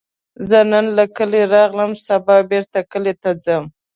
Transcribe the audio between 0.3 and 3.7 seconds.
زه نن له کلي راغلم، سبا بیرته کلي ته ځم